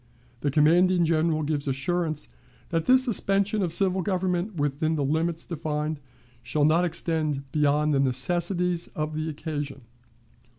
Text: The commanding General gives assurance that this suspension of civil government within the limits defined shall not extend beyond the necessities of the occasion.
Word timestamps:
The 0.39 0.49
commanding 0.49 1.05
General 1.05 1.43
gives 1.43 1.67
assurance 1.67 2.27
that 2.69 2.87
this 2.87 3.03
suspension 3.05 3.61
of 3.61 3.71
civil 3.71 4.01
government 4.01 4.55
within 4.55 4.95
the 4.95 5.03
limits 5.05 5.45
defined 5.45 5.99
shall 6.41 6.65
not 6.65 6.83
extend 6.85 7.43
beyond 7.51 7.93
the 7.93 7.99
necessities 7.99 8.87
of 8.95 9.13
the 9.15 9.29
occasion. 9.29 9.81